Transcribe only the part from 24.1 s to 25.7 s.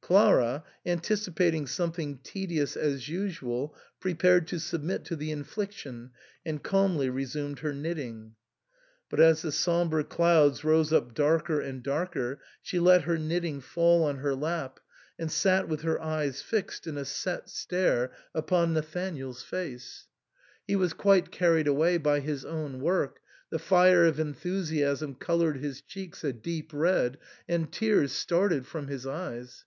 enthusiasm coloured